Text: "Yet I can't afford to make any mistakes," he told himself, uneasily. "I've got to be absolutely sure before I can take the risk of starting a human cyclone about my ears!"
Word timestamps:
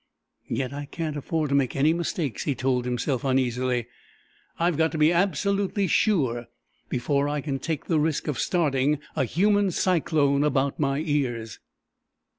"Yet 0.49 0.73
I 0.73 0.85
can't 0.85 1.15
afford 1.15 1.49
to 1.49 1.55
make 1.55 1.75
any 1.75 1.93
mistakes," 1.93 2.45
he 2.45 2.55
told 2.55 2.85
himself, 2.85 3.23
uneasily. 3.23 3.85
"I've 4.57 4.75
got 4.75 4.91
to 4.93 4.97
be 4.97 5.11
absolutely 5.13 5.85
sure 5.85 6.47
before 6.89 7.29
I 7.29 7.39
can 7.39 7.59
take 7.59 7.85
the 7.85 7.99
risk 7.99 8.27
of 8.27 8.39
starting 8.39 8.97
a 9.15 9.25
human 9.25 9.69
cyclone 9.69 10.43
about 10.43 10.79
my 10.79 11.01
ears!" 11.05 11.59